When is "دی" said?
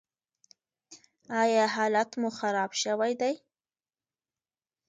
3.21-3.33